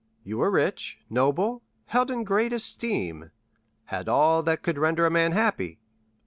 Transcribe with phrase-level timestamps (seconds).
[0.23, 5.79] You were rich, noble, held in great esteem—had all that could render a man happy?"